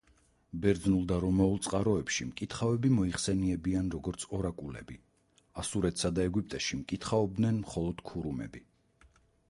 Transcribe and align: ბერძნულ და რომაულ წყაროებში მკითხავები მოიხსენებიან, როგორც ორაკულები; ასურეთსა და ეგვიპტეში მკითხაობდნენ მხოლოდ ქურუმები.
ბერძნულ 0.61 1.01
და 1.09 1.17
რომაულ 1.25 1.59
წყაროებში 1.65 2.25
მკითხავები 2.29 2.91
მოიხსენებიან, 2.95 3.91
როგორც 3.97 4.25
ორაკულები; 4.39 4.97
ასურეთსა 5.65 6.11
და 6.19 6.25
ეგვიპტეში 6.31 6.79
მკითხაობდნენ 6.85 7.61
მხოლოდ 7.67 8.03
ქურუმები. 8.13 8.65